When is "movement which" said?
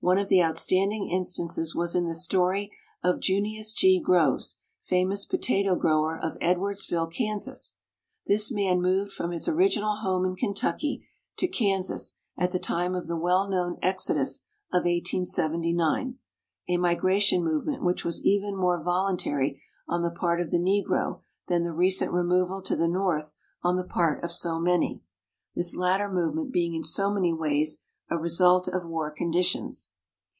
17.42-18.04